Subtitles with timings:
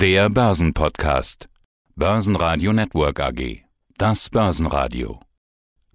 [0.00, 1.50] Der Börsenpodcast.
[1.94, 3.64] Börsenradio Network AG.
[3.98, 5.20] Das Börsenradio.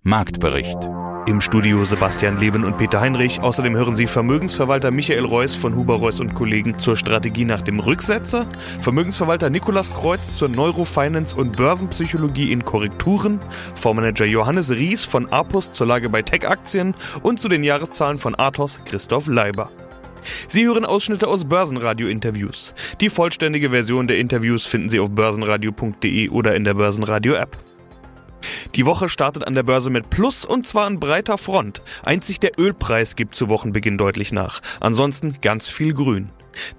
[0.03, 0.77] Marktbericht.
[1.25, 3.41] Im Studio Sebastian Leben und Peter Heinrich.
[3.41, 7.79] Außerdem hören Sie Vermögensverwalter Michael Reuss von Huber Reuss und Kollegen zur Strategie nach dem
[7.79, 8.45] Rücksetzer,
[8.79, 13.39] Vermögensverwalter Nikolas Kreuz zur Neurofinance und Börsenpsychologie in Korrekturen,
[13.73, 16.93] Fondsmanager Johannes Ries von Apus zur Lage bei Tech-Aktien
[17.23, 19.71] und zu den Jahreszahlen von Athos Christoph Leiber.
[20.47, 22.73] Sie hören Ausschnitte aus Börsenradio-Interviews.
[23.01, 27.57] Die vollständige Version der Interviews finden Sie auf börsenradio.de oder in der Börsenradio-App.
[28.75, 31.81] Die Woche startet an der Börse mit Plus und zwar an breiter Front.
[32.03, 34.61] Einzig der Ölpreis gibt zu Wochenbeginn deutlich nach.
[34.79, 36.29] Ansonsten ganz viel Grün.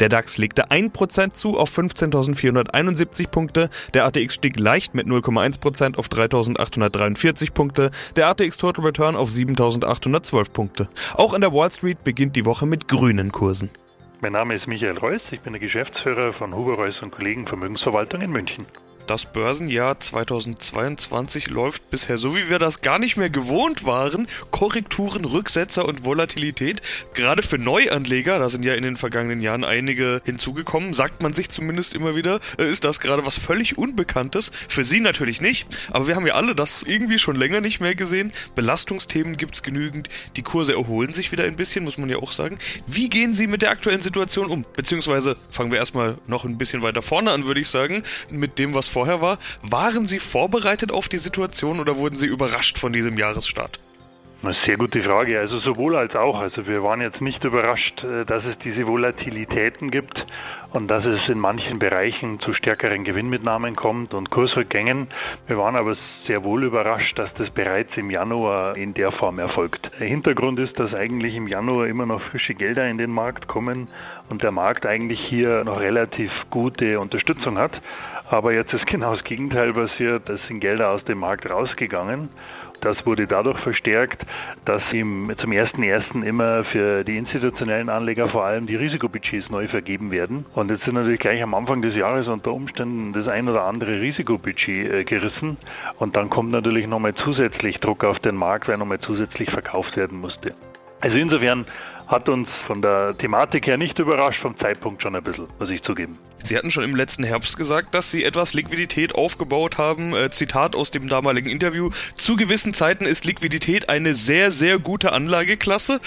[0.00, 6.08] Der DAX legte 1% zu auf 15.471 Punkte, der ATX stieg leicht mit 0,1% auf
[6.08, 10.88] 3.843 Punkte, der ATX Total Return auf 7.812 Punkte.
[11.14, 13.70] Auch an der Wall Street beginnt die Woche mit grünen Kursen.
[14.20, 18.22] Mein Name ist Michael Reuss, ich bin der Geschäftsführer von Huber Reuss und Kollegen Vermögensverwaltung
[18.22, 18.66] in München.
[19.06, 24.26] Das Börsenjahr 2022 läuft bisher so, wie wir das gar nicht mehr gewohnt waren.
[24.50, 26.82] Korrekturen, Rücksetzer und Volatilität.
[27.14, 31.50] Gerade für Neuanleger, da sind ja in den vergangenen Jahren einige hinzugekommen, sagt man sich
[31.50, 34.50] zumindest immer wieder, äh, ist das gerade was völlig Unbekanntes.
[34.66, 37.94] Für Sie natürlich nicht, aber wir haben ja alle das irgendwie schon länger nicht mehr
[37.94, 38.32] gesehen.
[38.56, 40.08] Belastungsthemen gibt's genügend.
[40.34, 42.58] Die Kurse erholen sich wieder ein bisschen, muss man ja auch sagen.
[42.88, 44.64] Wie gehen Sie mit der aktuellen Situation um?
[44.74, 48.74] Beziehungsweise fangen wir erstmal noch ein bisschen weiter vorne an, würde ich sagen, mit dem,
[48.74, 49.38] was vorher war.
[49.60, 53.78] Waren Sie vorbereitet auf die Situation oder wurden Sie überrascht von diesem Jahresstart?
[54.42, 55.38] Eine sehr gute Frage.
[55.38, 56.40] Also sowohl als auch.
[56.40, 60.24] Also wir waren jetzt nicht überrascht, äh, dass es diese Volatilitäten gibt
[60.72, 65.08] und dass es in manchen Bereichen zu stärkeren Gewinnmitnahmen kommt und Kursrückgängen.
[65.46, 69.90] Wir waren aber sehr wohl überrascht, dass das bereits im Januar in der Form erfolgt.
[70.00, 73.88] Der Hintergrund ist, dass eigentlich im Januar immer noch frische Gelder in den Markt kommen
[74.28, 77.80] und der Markt eigentlich hier noch relativ gute Unterstützung hat.
[78.28, 80.28] Aber jetzt ist genau das Gegenteil passiert.
[80.28, 82.28] Es sind Gelder aus dem Markt rausgegangen.
[82.80, 84.26] Das wurde dadurch verstärkt,
[84.64, 86.22] dass im, zum 1.1.
[86.22, 90.44] immer für die institutionellen Anleger vor allem die Risikobudgets neu vergeben werden.
[90.54, 94.00] Und jetzt sind natürlich gleich am Anfang des Jahres unter Umständen das ein oder andere
[94.00, 95.56] Risikobudget äh, gerissen.
[95.98, 100.20] Und dann kommt natürlich nochmal zusätzlich Druck auf den Markt, weil nochmal zusätzlich verkauft werden
[100.20, 100.54] musste.
[101.00, 101.66] Also insofern
[102.06, 105.82] hat uns von der Thematik her nicht überrascht, vom Zeitpunkt schon ein bisschen, muss ich
[105.82, 106.18] zugeben.
[106.42, 110.14] Sie hatten schon im letzten Herbst gesagt, dass Sie etwas Liquidität aufgebaut haben.
[110.14, 111.90] Äh, Zitat aus dem damaligen Interview.
[112.14, 116.00] Zu gewissen Zeiten ist Liquidität eine sehr, sehr gute Anlageklasse.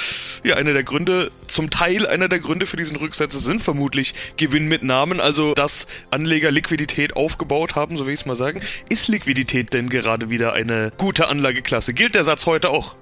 [0.46, 4.70] Ja, einer der Gründe, zum Teil einer der Gründe für diesen Rücksetzer sind vermutlich Gewinn
[4.70, 8.62] mit Namen, also dass Anleger Liquidität aufgebaut haben, so will ich es mal sagen.
[8.88, 11.94] Ist Liquidität denn gerade wieder eine gute Anlageklasse?
[11.94, 12.96] Gilt der Satz heute auch?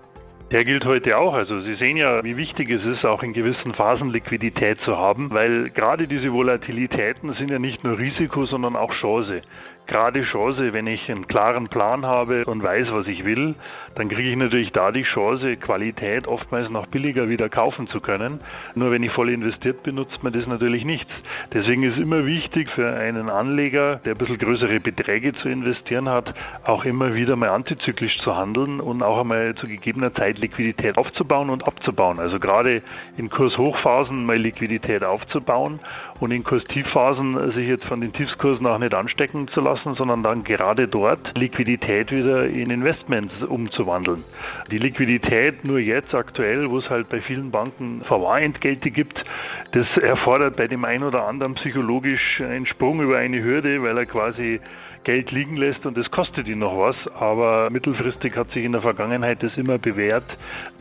[0.52, 1.34] Der gilt heute auch.
[1.34, 5.30] Also Sie sehen ja, wie wichtig es ist, auch in gewissen Phasen Liquidität zu haben,
[5.32, 9.42] weil gerade diese Volatilitäten sind ja nicht nur Risiko, sondern auch Chance
[9.88, 13.56] gerade Chance, wenn ich einen klaren Plan habe und weiß, was ich will,
[13.96, 18.40] dann kriege ich natürlich da die Chance, Qualität oftmals noch billiger wieder kaufen zu können.
[18.76, 21.12] Nur wenn ich voll investiert bin, nutzt man das natürlich nichts.
[21.54, 26.34] Deswegen ist immer wichtig für einen Anleger, der ein bisschen größere Beträge zu investieren hat,
[26.64, 31.50] auch immer wieder mal antizyklisch zu handeln und auch einmal zu gegebener Zeit Liquidität aufzubauen
[31.50, 32.20] und abzubauen.
[32.20, 32.84] Also gerade
[33.18, 35.80] in Kurshochphasen mal Liquidität aufzubauen
[36.20, 40.44] und in Kurstiefphasen sich jetzt von den Tiefskursen auch nicht anstecken zu lassen sondern dann
[40.44, 44.24] gerade dort Liquidität wieder in Investments umzuwandeln.
[44.72, 49.24] Die Liquidität nur jetzt aktuell, wo es halt bei vielen Banken Verwahrentgelte gibt,
[49.72, 54.06] das erfordert bei dem einen oder anderen psychologisch einen Sprung über eine Hürde, weil er
[54.06, 54.60] quasi
[55.04, 56.96] Geld liegen lässt und es kostet ihn noch was.
[57.16, 60.26] Aber mittelfristig hat sich in der Vergangenheit das immer bewährt,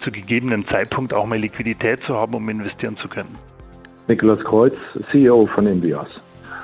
[0.01, 3.56] zu gegebenen Zeitpunkt auch mal Liquidität zu haben, um investieren zu können.
[4.09, 4.75] Nikolaus Kreuz,
[5.11, 6.09] CEO von Invias.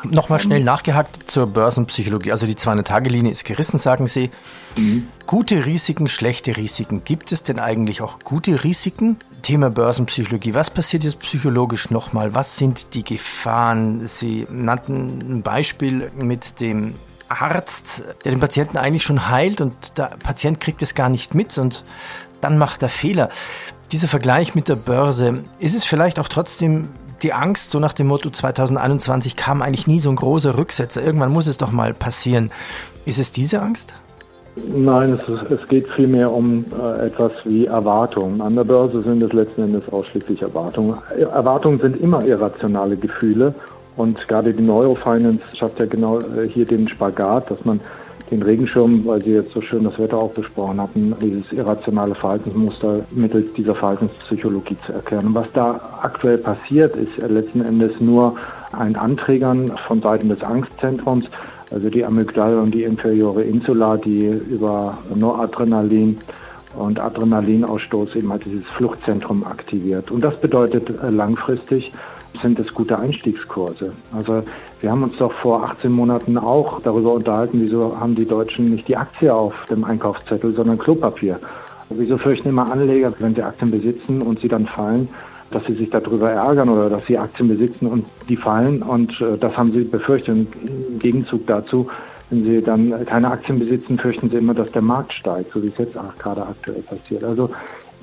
[0.05, 2.33] Nochmal schnell nachgehakt zur Börsenpsychologie.
[2.33, 4.31] Also die 200-Tage-Linie ist gerissen, sagen Sie.
[4.77, 5.07] Mhm.
[5.27, 7.05] Gute Risiken, schlechte Risiken.
[7.05, 9.17] Gibt es denn eigentlich auch gute Risiken?
[9.43, 10.55] Thema Börsenpsychologie.
[10.55, 12.35] Was passiert jetzt psychologisch nochmal?
[12.35, 14.05] Was sind die Gefahren?
[14.05, 16.95] Sie nannten ein Beispiel mit dem
[17.29, 21.59] Arzt, der den Patienten eigentlich schon heilt und der Patient kriegt es gar nicht mit
[21.59, 21.85] und
[22.41, 23.31] dann macht er Fehler.
[23.91, 26.89] Dieser Vergleich mit der Börse, ist es vielleicht auch trotzdem
[27.23, 31.03] die Angst, so nach dem Motto 2021 kam eigentlich nie so ein großer Rücksetzer.
[31.03, 32.51] Irgendwann muss es doch mal passieren.
[33.07, 33.95] Ist es diese Angst?
[34.55, 38.43] Nein, es, ist, es geht vielmehr um äh, etwas wie Erwartungen.
[38.43, 40.99] An der Börse sind es letzten Endes ausschließlich Erwartungen.
[41.19, 43.55] Erwartungen sind immer irrationale Gefühle
[43.97, 47.81] und gerade die Neurofinance schafft ja genau äh, hier den Spagat, dass man
[48.33, 53.01] den Regenschirm, weil Sie jetzt so schön das Wetter auch besprochen hatten, dieses irrationale Verhaltensmuster
[53.15, 55.27] mittels dieser Verhaltenspsychologie zu erklären.
[55.27, 58.37] Und was da aktuell passiert, ist letzten Endes nur
[58.73, 61.27] ein Anträgern von Seiten des Angstzentrums,
[61.71, 66.19] also die Amygdala und die inferiore Insula, die über Noradrenalin
[66.75, 70.11] und Adrenalinausstoß eben halt dieses Fluchtzentrum aktiviert.
[70.11, 71.93] Und das bedeutet äh, langfristig
[72.41, 73.93] sind es gute Einstiegskurse.
[74.13, 74.43] Also
[74.81, 78.89] wir haben uns doch vor 18 Monaten auch darüber unterhalten, wieso haben die Deutschen nicht
[78.89, 81.39] die Aktie auf dem Einkaufszettel, sondern Klopapier.
[81.91, 85.09] Wieso fürchten immer Anleger, wenn sie Aktien besitzen und sie dann fallen,
[85.51, 89.37] dass sie sich darüber ärgern oder dass sie Aktien besitzen und die fallen und äh,
[89.39, 90.49] das haben sie befürchtet.
[90.65, 91.89] Im Gegenzug dazu
[92.33, 95.67] wenn sie dann keine Aktien besitzen, fürchten sie immer, dass der Markt steigt, so wie
[95.67, 97.23] es jetzt auch gerade aktuell passiert.
[97.25, 97.51] Also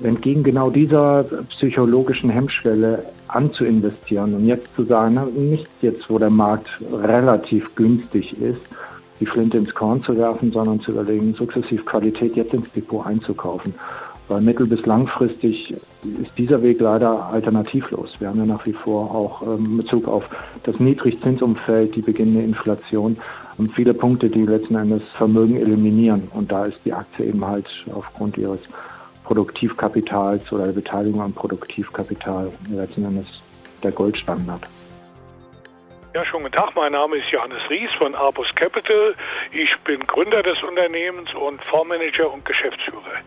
[0.02, 5.20] entgegen genau dieser psychologischen Hemmschwelle anzuinvestieren und jetzt zu sagen,
[5.50, 8.60] nicht jetzt, wo der Markt relativ günstig ist,
[9.20, 13.74] die Flinte ins Korn zu werfen, sondern zu überlegen, sukzessiv Qualität jetzt ins Depot einzukaufen.
[14.28, 15.74] Weil mittel- bis langfristig
[16.22, 18.14] ist dieser Weg leider alternativlos.
[18.20, 20.24] Wir haben ja nach wie vor auch ähm, in Bezug auf
[20.62, 23.16] das Niedrigzinsumfeld, die beginnende Inflation
[23.58, 26.28] und viele Punkte, die letzten Endes Vermögen eliminieren.
[26.32, 28.60] Und da ist die Aktie eben halt aufgrund ihres
[29.30, 33.28] Produktivkapitals oder der Beteiligung am Produktivkapital letzten Endes
[33.80, 34.64] der Goldstandard.
[36.12, 36.74] Ja, schönen guten Tag.
[36.74, 39.14] Mein Name ist Johannes Ries von Arbus Capital.
[39.52, 43.22] Ich bin Gründer des Unternehmens und Fondsmanager und Geschäftsführer.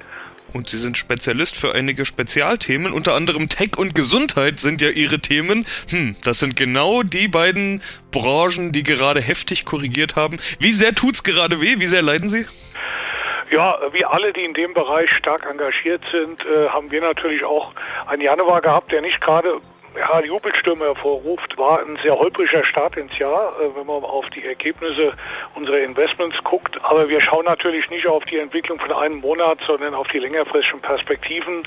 [0.51, 5.19] Und Sie sind Spezialist für einige Spezialthemen, unter anderem Tech und Gesundheit sind ja Ihre
[5.19, 5.65] Themen.
[5.89, 10.37] Hm, das sind genau die beiden Branchen, die gerade heftig korrigiert haben.
[10.59, 11.79] Wie sehr tut's gerade weh?
[11.79, 12.45] Wie sehr leiden Sie?
[13.53, 17.71] Ja, wie alle, die in dem Bereich stark engagiert sind, äh, haben wir natürlich auch
[18.07, 19.61] einen Januar gehabt, der nicht gerade
[19.95, 24.43] ja, Jubelstürme hervorruft, war ein sehr holpriger Start ins Jahr, äh, wenn man auf die
[24.43, 25.13] Ergebnisse
[25.53, 26.83] unserer Investments guckt.
[26.83, 30.81] Aber wir schauen natürlich nicht auf die Entwicklung von einem Monat, sondern auf die längerfristigen
[30.81, 31.61] Perspektiven.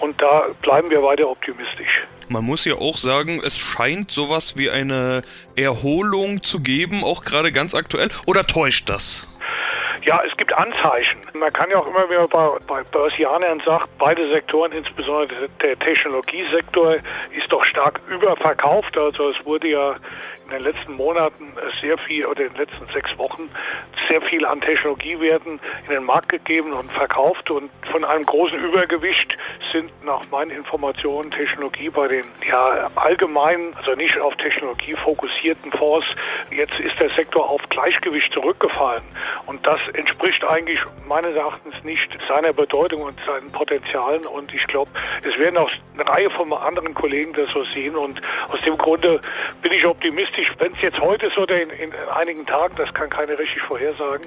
[0.00, 2.02] Und da bleiben wir weiter optimistisch.
[2.26, 5.22] Man muss ja auch sagen, es scheint sowas wie eine
[5.54, 8.08] Erholung zu geben, auch gerade ganz aktuell.
[8.26, 9.27] Oder täuscht das?
[10.02, 11.20] Ja, es gibt Anzeichen.
[11.34, 16.96] Man kann ja auch immer wieder bei, bei Börsianern sagen, beide Sektoren, insbesondere der Technologiesektor,
[17.36, 18.96] ist doch stark überverkauft.
[18.96, 19.96] Also es wurde ja
[20.48, 21.52] in den letzten Monaten
[21.82, 23.50] sehr viel oder in den letzten sechs Wochen
[24.08, 27.50] sehr viel an Technologiewerten in den Markt gegeben und verkauft.
[27.50, 29.36] Und von einem großen Übergewicht
[29.72, 36.06] sind nach meinen Informationen Technologie bei den ja allgemeinen, also nicht auf Technologie fokussierten Fonds.
[36.50, 39.02] Jetzt ist der Sektor auf Gleichgewicht zurückgefallen.
[39.46, 44.24] Und das entspricht eigentlich meines Erachtens nicht seiner Bedeutung und seinen Potenzialen.
[44.24, 44.90] Und ich glaube,
[45.22, 47.96] es werden auch eine Reihe von anderen Kollegen das so sehen.
[47.96, 49.20] Und aus dem Grunde
[49.60, 52.92] bin ich optimistisch optimistisch, wenn es jetzt heute ist oder in, in, einigen Tagen, das
[52.94, 54.26] kann keiner richtig vorhersagen,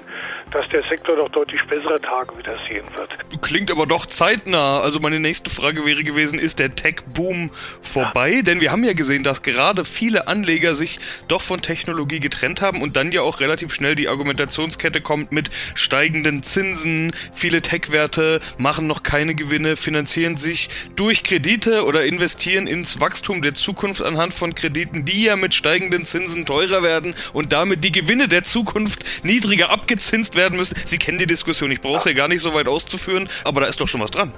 [0.50, 3.42] dass der Sektor doch deutlich bessere Tage wieder sehen wird.
[3.42, 4.80] Klingt aber doch zeitnah.
[4.80, 7.50] Also meine nächste Frage wäre gewesen, ist der Tech-Boom
[7.82, 8.30] vorbei?
[8.30, 8.42] Ja.
[8.42, 10.98] Denn wir haben ja gesehen, dass gerade viele Anleger sich
[11.28, 15.50] doch von Technologie getrennt haben und dann ja auch relativ schnell die Argumentationskette kommt mit
[15.74, 17.12] steigenden Zinsen.
[17.34, 23.54] Viele Tech-Werte machen noch keine Gewinne, finanzieren sich durch Kredite oder investieren ins Wachstum der
[23.54, 27.92] Zukunft anhand von Krediten, die ja mit steigenden steigenden Zinsen teurer werden und damit die
[27.92, 30.76] Gewinne der Zukunft niedriger abgezinst werden müssen.
[30.84, 33.66] Sie kennen die Diskussion, ich brauche es ja gar nicht so weit auszuführen, aber da
[33.66, 34.32] ist doch schon was dran.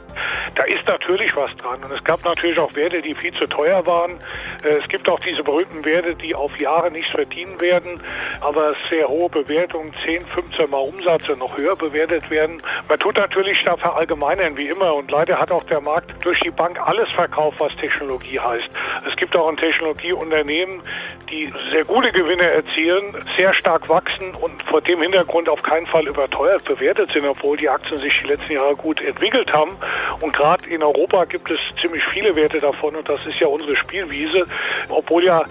[0.54, 3.84] Da ist natürlich was dran und es gab natürlich auch Werte, die viel zu teuer
[3.86, 4.12] waren.
[4.62, 8.00] Äh, es gibt auch diese berühmten Werte, die auf Jahre nichts verdienen werden,
[8.40, 12.62] aber sehr hohe Bewertungen, 10, 15 Mal Umsatz und noch höher bewertet werden.
[12.88, 16.50] Man tut natürlich da verallgemeinern wie immer und leider hat auch der Markt durch die
[16.50, 18.70] Bank alles verkauft, was Technologie heißt.
[19.08, 20.80] Es gibt auch ein Technologieunternehmen,
[21.30, 26.06] die sehr gute Gewinne erzielen, sehr stark wachsen und vor dem Hintergrund auf keinen Fall
[26.06, 29.76] überteuert bewertet sind, obwohl die Aktien sich die letzten Jahre gut entwickelt haben.
[30.20, 33.76] Und gerade in Europa gibt es ziemlich viele Werte davon und das ist ja unsere
[33.76, 34.46] Spielwiese.
[34.88, 35.44] Obwohl ja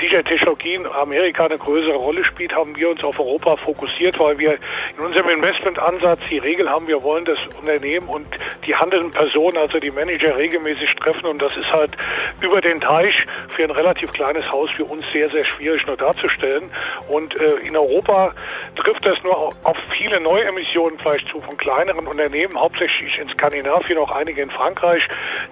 [0.00, 4.38] sicher Technologie in Amerika eine größere Rolle spielt, haben wir uns auf Europa fokussiert, weil
[4.38, 4.58] wir
[4.96, 8.26] in unserem Investmentansatz die Regel haben, wir wollen das Unternehmen und
[8.66, 11.96] die handelnden Personen, also die Manager, regelmäßig treffen und das ist halt
[12.40, 16.70] über den Teich für ein relativ kleines Haus wie uns sehr, sehr schwierig nur darzustellen.
[17.08, 18.34] Und äh, in Europa
[18.74, 24.10] trifft das nur auf viele Neuemissionen vielleicht zu von kleineren Unternehmen, hauptsächlich in Skandinavien, auch
[24.10, 25.06] einige in Frankreich,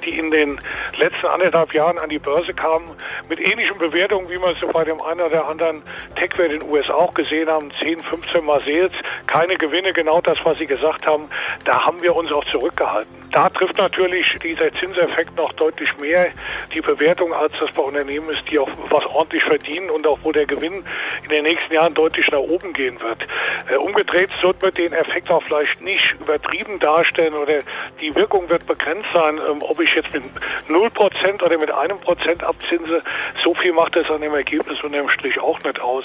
[0.05, 0.61] die in den
[0.97, 2.87] letzten anderthalb Jahren an die Börse kamen,
[3.29, 5.83] mit ähnlichen Bewertungen, wie wir es bei dem einen oder anderen
[6.17, 8.93] Tech-Wert in den USA auch gesehen haben, 10, 15 Mal Sales,
[9.27, 11.29] keine Gewinne, genau das, was Sie gesagt haben,
[11.65, 13.25] da haben wir uns auch zurückgehalten.
[13.35, 16.29] Da trifft natürlich dieser Zinseffekt noch deutlich mehr
[16.73, 20.19] die Bewertung, als das bei Unternehmen ist, die auch was ordentlich verdienen verdienen und auch
[20.23, 20.85] wo der Gewinn
[21.23, 23.27] in den nächsten Jahren deutlich nach oben gehen wird.
[23.71, 27.61] Äh, umgedreht sollte man den Effekt auch vielleicht nicht übertrieben darstellen oder
[28.01, 30.25] die Wirkung wird begrenzt sein, ähm, ob ich jetzt mit
[30.69, 33.03] 0% oder mit einem Prozent abzinse.
[33.43, 36.05] So viel macht das an dem Ergebnis unter dem Strich auch nicht aus.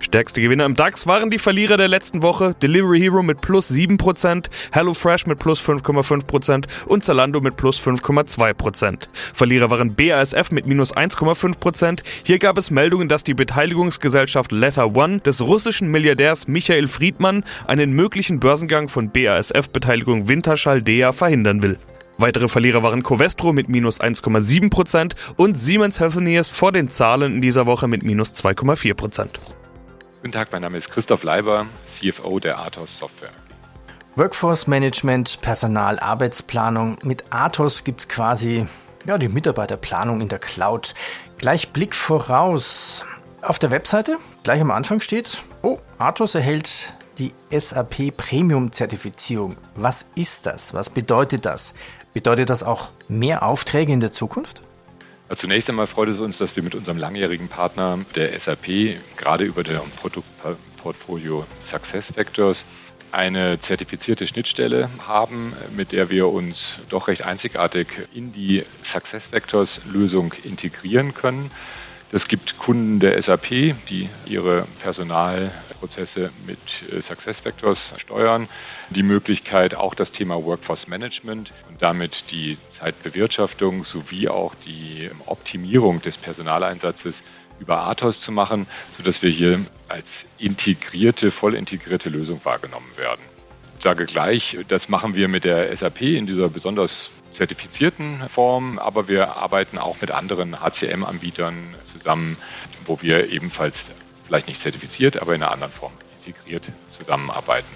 [0.00, 2.54] Stärkste Gewinner im DAX waren die Verlierer der letzten Woche.
[2.62, 9.08] Delivery Hero mit plus 7%, HelloFresh mit plus 5,5% und Zalando mit plus 5,2%.
[9.12, 12.02] Verlierer waren BASF mit minus 1,5%.
[12.24, 17.92] Hier gab es Meldungen, dass die Beteiligungsgesellschaft Letter One des russischen Milliardärs Michael Friedmann einen
[17.92, 21.78] möglichen Börsengang von BASF-Beteiligung Winterschall Dea verhindern will.
[22.18, 27.66] Weitere Verlierer waren Covestro mit minus 1,7% und Siemens Healthineers vor den Zahlen in dieser
[27.66, 29.28] Woche mit minus 2,4%.
[30.22, 31.66] Guten Tag, mein Name ist Christoph Leiber,
[32.00, 33.32] CFO der Athos Software.
[34.16, 36.98] Workforce Management, Personal, Arbeitsplanung.
[37.02, 38.66] Mit Athos gibt es quasi
[39.06, 40.94] ja, die Mitarbeiterplanung in der Cloud.
[41.38, 43.04] Gleich Blick voraus.
[43.42, 49.56] Auf der Webseite, gleich am Anfang steht, oh, Athos erhält die SAP Premium Zertifizierung.
[49.74, 50.72] Was ist das?
[50.72, 51.74] Was bedeutet das?
[52.14, 54.62] Bedeutet das auch mehr Aufträge in der Zukunft?
[55.38, 59.62] Zunächst einmal freut es uns, dass wir mit unserem langjährigen Partner der SAP gerade über
[59.62, 62.56] der Produktportfolio SuccessFactors
[63.14, 70.32] eine zertifizierte Schnittstelle haben, mit der wir uns doch recht einzigartig in die SuccessFactors Lösung
[70.42, 71.50] integrieren können.
[72.12, 73.48] Es gibt Kunden der SAP,
[73.88, 78.48] die ihre Personalprozesse mit äh, SuccessFactors steuern.
[78.90, 86.02] Die Möglichkeit, auch das Thema Workforce Management und damit die Zeitbewirtschaftung sowie auch die Optimierung
[86.02, 87.14] des Personaleinsatzes
[87.60, 90.06] über Athos zu machen, sodass wir hier als
[90.38, 93.22] integrierte, voll integrierte Lösung wahrgenommen werden.
[93.78, 96.90] Ich sage gleich, das machen wir mit der SAP in dieser besonders
[97.36, 102.36] zertifizierten Form, aber wir arbeiten auch mit anderen HCM-Anbietern zusammen,
[102.86, 103.74] wo wir ebenfalls
[104.26, 105.92] vielleicht nicht zertifiziert, aber in einer anderen Form
[106.24, 106.64] integriert
[106.98, 107.68] zusammenarbeiten.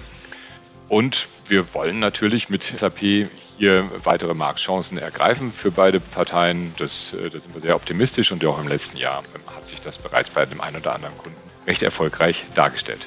[0.89, 6.75] Und wir wollen natürlich mit SAP hier weitere Marktchancen ergreifen für beide Parteien.
[6.79, 9.23] Das, äh, da sind wir sehr optimistisch und auch im letzten Jahr
[9.69, 13.07] sich das bereits bei dem einen oder anderen Kunden recht erfolgreich dargestellt.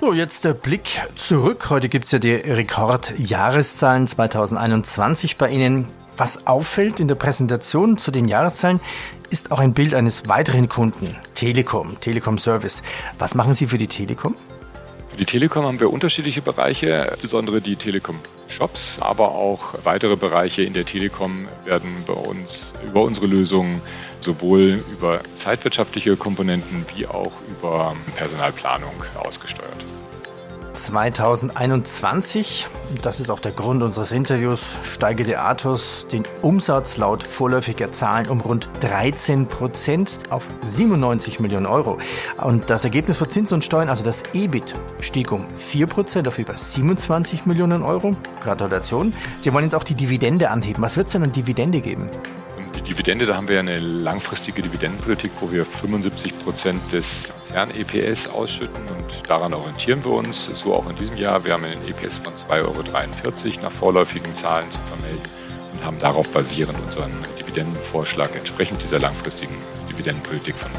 [0.00, 1.70] So, jetzt der Blick zurück.
[1.70, 5.88] Heute gibt es ja die Rekordjahreszahlen 2021 bei Ihnen.
[6.16, 8.80] Was auffällt in der Präsentation zu den Jahreszahlen,
[9.30, 12.82] ist auch ein Bild eines weiteren Kunden, Telekom, Telekom Service.
[13.18, 14.36] Was machen Sie für die Telekom?
[15.18, 18.20] Für die Telekom haben wir unterschiedliche Bereiche, insbesondere die Telekom
[18.56, 22.56] Shops, aber auch weitere Bereiche in der Telekom werden bei uns
[22.86, 23.80] über unsere Lösungen
[24.20, 29.84] sowohl über zeitwirtschaftliche Komponenten wie auch über Personalplanung ausgesteuert.
[30.72, 32.66] 2021,
[33.02, 38.40] das ist auch der Grund unseres Interviews, steigerte Athos den Umsatz laut vorläufiger Zahlen um
[38.40, 41.98] rund 13 Prozent auf 97 Millionen Euro.
[42.36, 46.38] Und das Ergebnis vor Zins und Steuern, also das EBIT, stieg um 4 Prozent auf
[46.38, 48.16] über 27 Millionen Euro.
[48.40, 49.12] Gratulation.
[49.40, 50.82] Sie wollen jetzt auch die Dividende anheben.
[50.82, 52.08] Was wird es denn an Dividende geben?
[52.76, 57.04] Die Dividende, da haben wir eine langfristige Dividendenpolitik, wo wir 75 Prozent des
[57.52, 60.36] Kern-EPS ausschütten und daran orientieren wir uns.
[60.62, 61.44] So auch in diesem Jahr.
[61.44, 65.22] Wir haben einen EPS von 2,43 Euro nach vorläufigen Zahlen zu vermelden
[65.72, 69.54] und haben darauf basierend unseren Dividendenvorschlag entsprechend dieser langfristigen
[69.88, 70.70] Dividendenpolitik von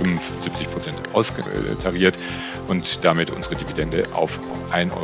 [0.00, 2.14] 75 Prozent austariert
[2.68, 4.30] und damit unsere Dividende auf
[4.70, 5.02] 1,82 Euro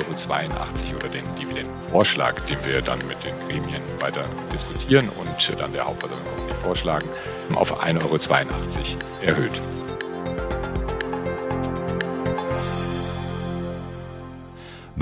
[0.97, 6.49] oder den Dividendenvorschlag, den wir dann mit den Gremien weiter diskutieren und dann der Hauptversammlung
[6.63, 7.09] vorschlagen,
[7.55, 8.19] auf 1,82 Euro
[9.23, 9.61] erhöht.